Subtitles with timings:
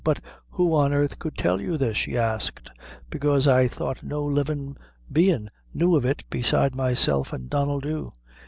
[0.03, 0.19] "But
[0.49, 2.71] who on earth could tell you this?" she asked;
[3.11, 4.75] "bekaise I thought no livin'
[5.11, 8.11] bein' knew of it but myself and Donnel Dhu."